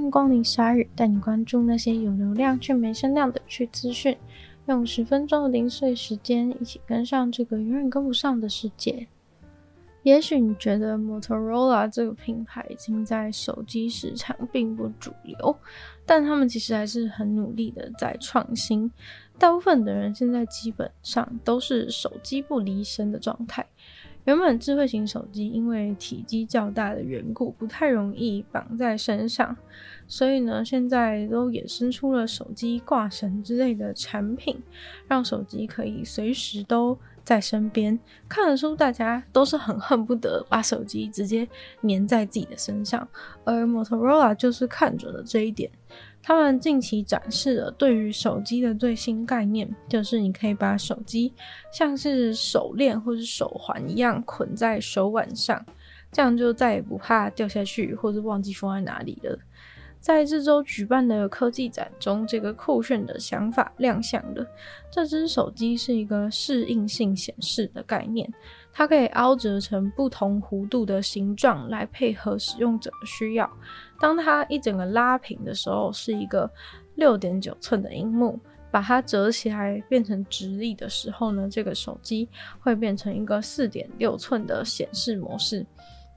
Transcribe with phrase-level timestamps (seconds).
[0.00, 4.16] 迎光临鲨语，带你关注那些有流量却没声量的趣资讯。
[4.66, 9.06] 用十分钟的零碎时间，一起跟上这个永远跟不上的世界。
[10.02, 15.54] 也许你觉得 Motorola 这个品牌已经在手机市场并不主流，
[16.06, 18.90] 但他们其实还是很努力的在创新。
[19.38, 23.66] 大部分的人现在基本上都是手机不离身的状态。
[24.24, 29.56] 原本智慧型手机因为体积较大的缘故，不太容易绑在身上，
[30.06, 34.62] 所以呢，现在都衍生出了手机挂绳之类的产品，
[35.08, 37.98] 让手机可以随时都在身边。
[38.28, 41.48] 看得出大家都是很恨不得把手机直接
[41.82, 43.08] 粘在自己的身上，
[43.44, 45.70] 而 Motorola 就是看准了这一点。
[46.22, 51.32] 他们近期展示了对于手机的最新概念，就是你可以把手机
[51.72, 55.64] 像是手链或是手环一样捆在手腕上，
[56.12, 59.38] 这样就再也不怕掉下去或是忘记放在哪里了。
[59.98, 64.46] 在这周举办的科技展中，这个酷炫的想法亮相了。
[64.90, 68.32] 这只手机是一个适应性显示的概念，
[68.80, 73.46] 它可以凹折成不同弧度的形状来配合使用者的需要。
[74.00, 76.50] 当它一整个拉平的时候，是一个
[76.94, 82.26] 六点九寸的荧幕；把它折起来变成直立的时候呢，这个手机
[82.58, 85.66] 会变成一个四点六寸的显示模式。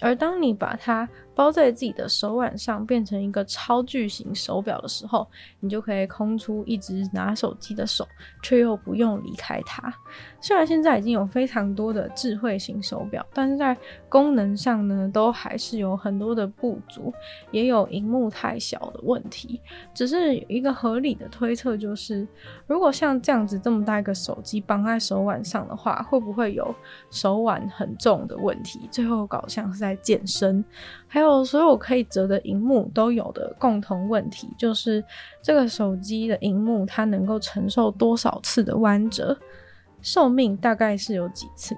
[0.00, 5.26] 而当你把它包在自己的手腕上，变成一个超巨型手表的时候，
[5.60, 8.06] 你就可以空出一只拿手机的手，
[8.42, 9.92] 却又不用离开它。
[10.40, 13.76] 虽然现在已经有非常多的智慧型手表，但是在
[14.08, 17.12] 功能上呢，都还是有很多的不足，
[17.50, 19.60] 也有荧幕太小的问题。
[19.94, 22.26] 只是一个合理的推测，就是
[22.66, 26.74] 如果像这样子这么大一个手机绑在手腕上的话，会不会有
[27.10, 28.80] 手腕很重的问题？
[28.90, 30.64] 最后搞像是在健身。
[31.06, 35.04] 还有所有可以折的荧幕都有的共同问题，就是
[35.42, 39.36] 这个手机的荧幕它能够承受多少次的弯折，
[40.00, 41.76] 寿命大概是有几次。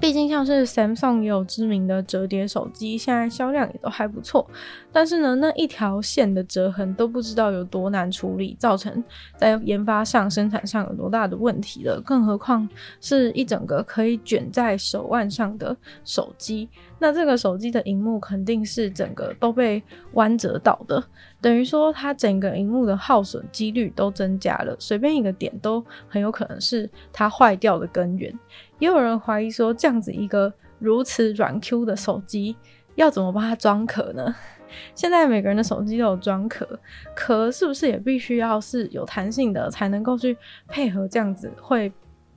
[0.00, 4.48] 毕竟，像是 Samsung 也有知名的折叠手机，现在销量也都还不错。
[4.92, 9.02] 但是呢，那一条线的折痕都不知道有多难处理，造成
[9.36, 12.00] 在研发上、生产上有多大的问题了。
[12.04, 12.68] 更何况
[13.00, 19.82] 是一整个可以卷在手腕上的手机，那这个手机的荧幕肯定是整个都被
[20.12, 21.02] 弯折到的。
[21.40, 28.36] 等于说，它整个荧幕的耗损几率都增加了，随便一个点都很有可能是它坏掉的根源。
[28.78, 32.56] 也有人怀疑说，这样子一个如此软 Q 的手机，
[32.96, 34.34] 要怎么帮它装壳呢？
[34.94, 36.68] 现在每个人的手机都有装壳，
[37.14, 40.36] 壳是不是也必须要是有弹性的，才能够去
[40.66, 41.90] 配合这样子会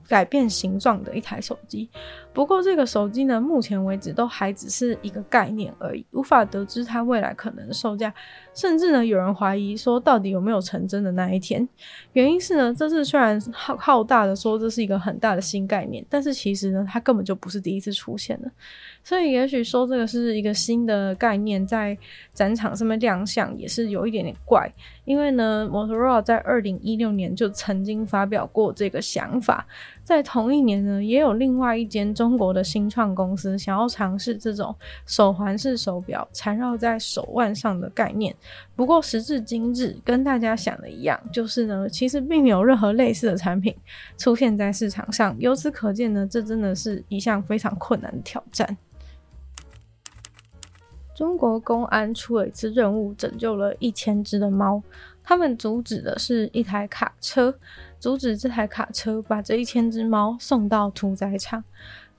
[0.08, 1.90] 改变形状的一台手机？
[2.32, 8.12] 不过这个手机呢，目前为止都还只是一个概念而已，无法得知它未来可能的售价。
[8.54, 11.66] 甚至呢，有人怀疑说，到底有没有成真的那一天？
[12.12, 18.50] 原因是呢，这次虽然浩浩大的说这是一个很大的新概念，但是其实呢，它根本就不是第一次出现了。
[19.04, 21.96] 所以也许说这个是一个新的概念在
[22.32, 24.70] 展场上面亮相，也是有一点点怪。
[25.04, 29.66] 因为呢，Motorola 在二零一六年就曾经发表过这个想法，
[30.04, 34.74] 在同一年呢，也有另外一间中国的新创公司想要尝试这种
[35.06, 38.34] 手环式手表缠绕在手腕上的概念。
[38.74, 43.74] 不过时至今日，跟大家想的一样，就是呢，其实并没有任何类似的产品
[44.18, 45.36] 出现在市场上。
[45.38, 48.76] 由此可见呢，这真的是一项非常困难的挑战。
[51.14, 54.82] 中国公安出了一次任务，拯救了一千只的猫。
[55.22, 57.54] 他们阻止的是一台卡车，
[58.02, 61.62] 阻止这台卡车把这一千只猫送到屠宰场。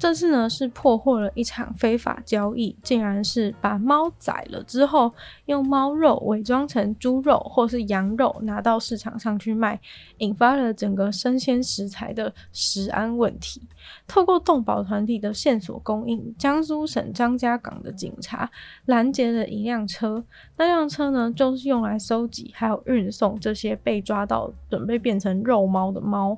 [0.04, 5.10] 这次呢，是破获了一场非法交易，竟然是把猫宰了之后，
[5.46, 9.80] 用猫肉伪装成猪肉或是羊肉拿到市场上去卖，
[10.18, 13.62] 引发了整个生鲜食材的食安问题。
[14.06, 18.52] 透过动保团体的线索供应，江苏省张家港的警察
[18.88, 20.22] 拦截了一辆车，
[20.58, 26.38] 那辆车呢，就是用来收集还有运送这些被抓到准备变成肉猫的猫。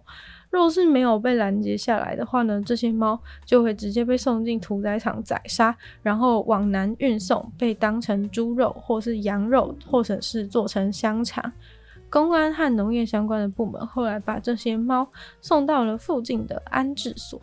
[0.56, 11.52] 若是没有被拦截下来的话呢，这些猫就会直接被送进屠宰场宰杀，然后往南运送，被当成猪肉或是羊肉，或者是做成香肠。
[12.10, 15.06] 公安和农业相关的部门后来把这些猫
[15.42, 17.42] 送到了附近的安置所，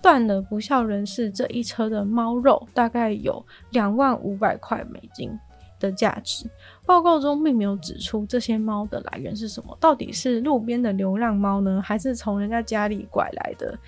[0.00, 5.36] 断了不孝人士这一车的猫肉，大概有两万五百块美金
[5.82, 6.46] 的价值。
[6.86, 13.78] 报告中并没有指出这些猫的来源是什么，到底是路边的流浪猫呢，还是从人家家里拐来的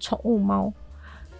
[0.00, 0.72] 宠物猫？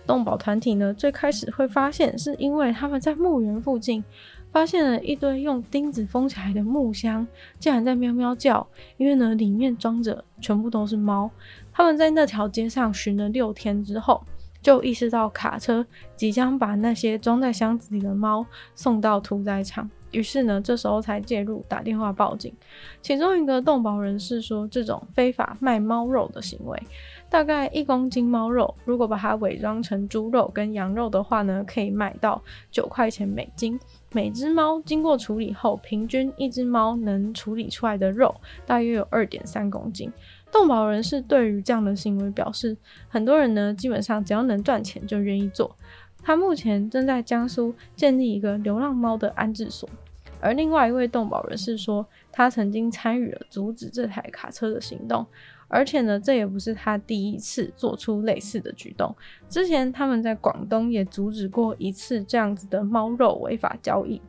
[0.05, 4.03] 动保团体呢，最开始会发现是因为他们在墓园附近
[4.51, 7.25] 发现了一堆用钉子封起来的木箱，
[7.61, 8.67] 竟然在喵喵叫，
[8.97, 11.31] 因为呢里面装着全部都是猫。
[11.73, 14.21] 他们在那条街上寻了六天之后，
[14.63, 15.85] 就意识到卡车
[16.17, 19.91] 即将把那些装在箱子里的猫送到屠宰场。
[20.13, 22.55] 于是呢，这时候才介入打电话报警。
[23.01, 26.79] 其中一个动保人士说，这种非法卖猫肉的行为，
[27.31, 33.81] 大概一公斤猫肉，如果把它伪装成猪肉跟羊肉的话呢，可以卖到九块钱美金。
[34.13, 38.35] 每只猫经过处理后，平均一只猫能处理出来的肉
[38.67, 40.13] 大约有二点三公斤。
[40.53, 42.77] 动保人士对于这样的行为表示，
[43.09, 45.75] 很多人呢，基本上只要能赚钱就愿意做。
[46.23, 49.89] 他目前正在江苏建立一个流浪猫的安置所，
[50.41, 55.27] 而另外一位动保人士说，他曾经参与了阻止这台卡车的行动，
[55.69, 59.13] 而且呢，这也不是他第一次做出类似的举动。
[59.49, 64.21] 之前他们在广东也阻止过一次这样子的猫肉违法交易。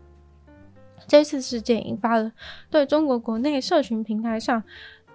[1.05, 2.31] 这次事件引发了
[2.69, 4.63] 对中国国内社群平台上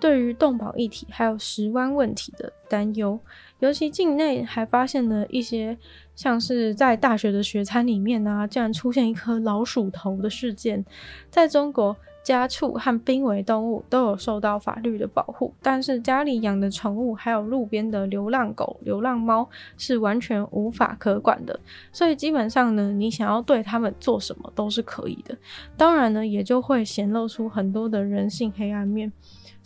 [0.01, 3.19] 对于动保议题还有食湾问题的担忧。
[3.59, 5.77] 尤其境内还发现了一些，
[6.15, 10.85] 像是在大学的学餐里面啊，竟然出现一颗老鼠头的事件。
[11.29, 21.59] 在中国，家畜和濒危动物都有受到法律的保护，但是家里养的宠物还有路边的流浪狗、流浪猫是完全无法可管的。
[21.91, 25.37] 所以基本上呢，你想要对他们做什么都是可以的。
[25.77, 29.13] 当然呢，也就会显露出很多的人性黑暗面。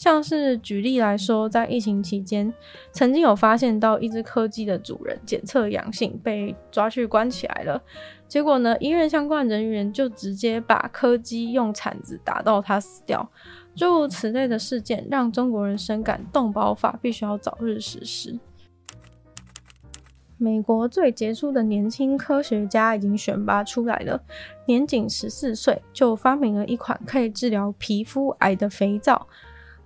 [0.03, 2.53] 像是举例来说，在疫情期间，
[2.91, 7.81] 曾经有发现到一只柯基的主人检测阳性，被抓去关起来了。
[8.27, 13.31] 结果呢，医院相关人员就直接把柯基用铲子打到它死掉。
[13.77, 18.41] 诸如此类的事件，让中国人深感动保法必须要早日实施。
[20.37, 24.21] 美国最杰出的年轻科学家已经选拔出来了，
[24.67, 29.29] 年仅十四岁就发明了一款可以治疗皮肤癌的肥皂。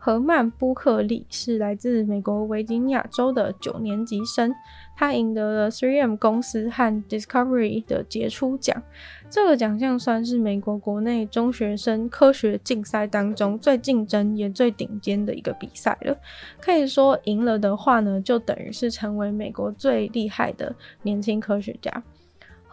[0.06, 4.54] 荷曼·布克利是来自美国维吉尼亚州的九年级生，
[4.94, 8.80] 他赢得了 3M 公司和 Discovery 的杰出奖。
[9.28, 16.16] 这个奖项算是美国国内中学生科学竞赛当中最竞争也最顶尖的一个比赛了。
[16.60, 20.72] 可以说，赢了的话呢，就等于是成为美国最厉害的
[21.02, 22.04] 年轻科学家。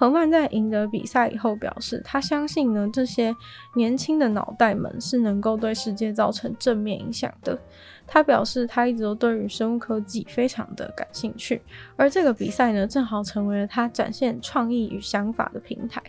[0.03, 3.33] 荷曼在赢得比赛以后表示，他相信呢，这些
[3.73, 7.57] 年轻的脑袋们是能够对世界造成正面影响的。
[8.05, 11.61] 他表示，他一直都对于生物科技非常的感兴趣，
[11.95, 16.03] 而这个比赛呢，正好成为了他展现创意与想法的平台。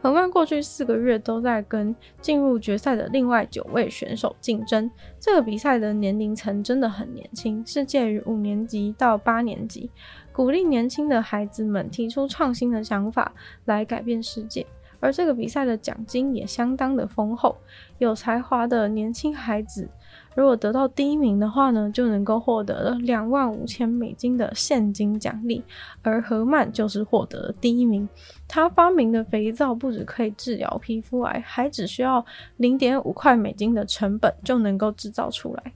[0.00, 4.88] 荷曼过去四个月都在跟进入决赛的另外九位选手竞争。
[5.18, 9.90] 这个比赛的年龄层真的很年轻，是介于五年级到八年级，
[10.38, 13.32] 鼓励年轻的孩子们提出创新的想法
[13.64, 14.64] 来改变世界。
[15.00, 17.56] 而这个比赛的奖金也相当的丰厚，
[17.98, 19.88] 有才华的年轻孩子。
[20.36, 25.60] 如果得到第一名的话呢，就能够获得了两万五千美金的现金奖励。
[26.02, 28.08] 而何曼就是获得第一名。
[28.46, 32.24] 他发明的肥皂不止可以治疗皮肤癌，还只需要
[32.58, 35.72] 零点五块美金的成本就能够制造出来。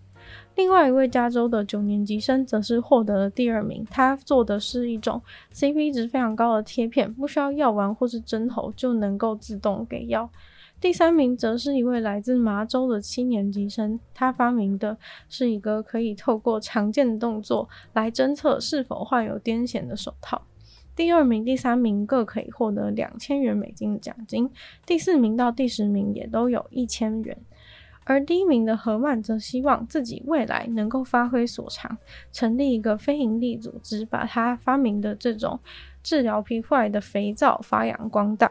[0.55, 3.87] 另外一位加州的九年级生则是获得了第二名。
[3.91, 5.23] 他做的是一种
[5.53, 10.29] CP 值非常高的贴片，不需要药丸或是针头就能够自动给药。
[10.81, 20.43] 第三名则是一位来自麻州的七年级生，他发明的是一个可以透过常见的动作来侦测是否患有癫痫的手套。
[20.95, 24.51] 第二名、第三名各可以获得两千元美金的奖金，
[24.85, 27.39] 第四名到第十名也都有一千元。
[28.05, 31.97] 而第一名的何曼则希望自己未来能够发挥所长，
[32.33, 35.59] 成立一个非营利组织，把他发明的这种
[36.03, 38.51] 治疗皮肤癌的肥皂发扬光大。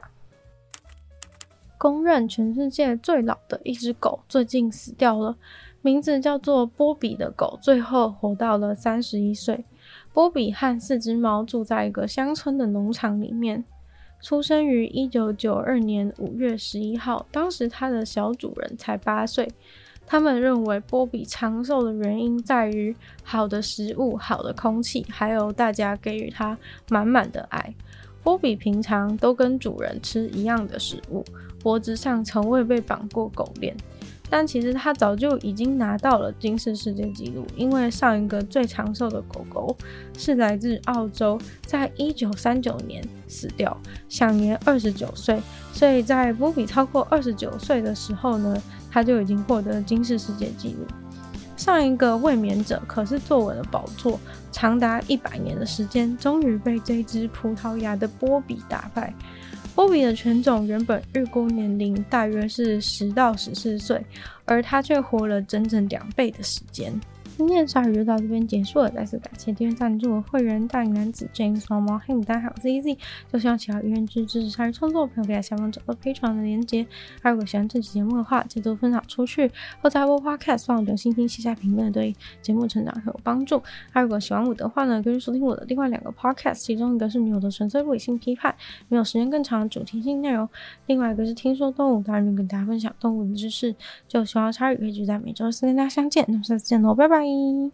[1.77, 5.36] 公认全世界最老的一只狗最近死掉了，
[5.81, 9.65] 名字叫做波比的狗最后活到了三十一岁。
[10.13, 13.65] 波比和四只猫住在一个乡村的农场里面。
[14.22, 19.48] 出生于一九九二年五月十一号，当时他的小主人才八岁。
[20.06, 26.58] 他们认为波比长寿的原因在于好的食物、好的空气，还有大家给予他
[26.90, 27.74] 满满的爱。
[28.22, 31.24] 波比平常都跟主人吃一样的食物。
[31.63, 33.75] 脖子上从未被绑过狗链，
[34.31, 39.75] 但其实他早就已经拿到了金氏世界纪录，因为上一个最长寿的狗狗
[40.17, 45.38] 是来自澳洲，在一九三九年死掉，享年二十九岁。
[45.73, 48.55] 所以在波比超过二十九岁的时候呢，
[48.89, 50.85] 他就已经获得了金氏世界纪录。
[51.62, 54.20] 上一个卫冕者可是坐稳了宝座
[54.51, 59.13] 长达一百年的时间，终于被这只葡萄牙的波比打败。
[59.75, 64.03] 波比的犬种原本预估年龄大约是十到十四岁，
[64.44, 67.00] 而它却活了整整两倍的时间。
[67.41, 72.95] 今天的鲨鱼就到这边结束了，再次感谢订阅赞助的会员大龄男子 James 毛毛黑牡丹还有 ZZ，
[73.33, 76.86] 就希望其他有愿意支持鲨鱼创作的朋友可以在下方找到 Patreon 的连结。
[77.24, 79.50] 如果喜欢这期节目的话，记得分享出去，
[79.81, 83.60] 或在 Apple Podcast 放留心听、写下评论，对节目成长很有帮助。
[83.95, 88.53] 如果喜欢我的话呢，可以收听我的另外两个 Podcast，其中一个是女友的纯粹理性批判，
[88.88, 90.45] 没有时间更长的主题性内容；
[90.86, 93.75] 另外一个是听说动物，当然跟大家分享动物的知识。
[94.07, 97.30] 就希望鲨鱼可以就在每周四跟大家相见，那么下次见喽，拜拜。
[97.31, 97.69] え。